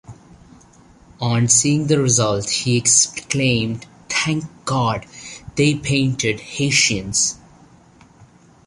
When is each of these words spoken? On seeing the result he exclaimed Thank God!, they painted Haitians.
On 1.19 1.47
seeing 1.47 1.85
the 1.85 2.01
result 2.01 2.49
he 2.49 2.75
exclaimed 2.75 3.85
Thank 4.09 4.45
God!, 4.65 5.05
they 5.53 5.75
painted 5.75 6.39
Haitians. 6.39 7.37